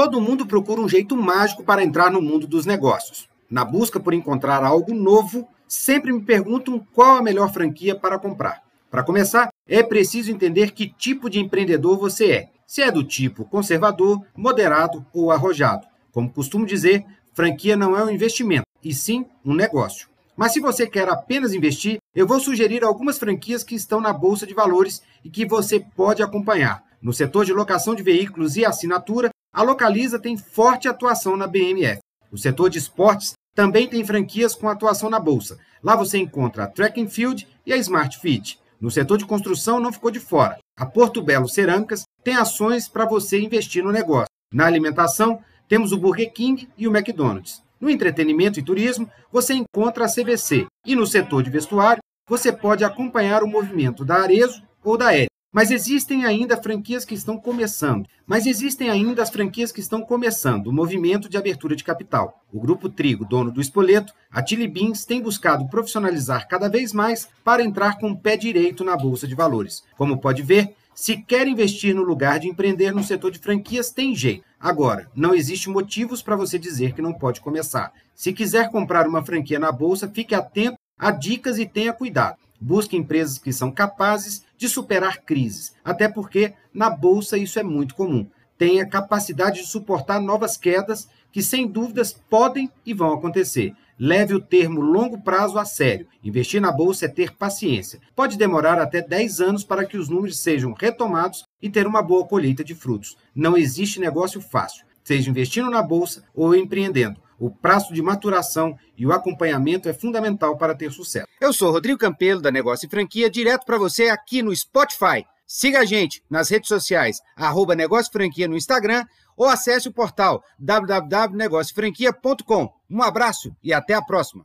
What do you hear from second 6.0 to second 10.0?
me perguntam qual a melhor franquia para comprar. Para começar, é